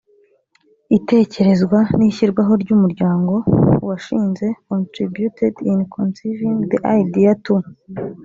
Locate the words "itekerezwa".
0.97-1.79